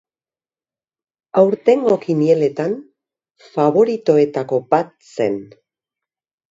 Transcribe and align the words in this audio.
Aurtengo 1.41 1.99
kinieletan, 2.07 2.75
faboritoetako 3.53 4.65
bat 4.75 4.95
zen. 5.17 5.43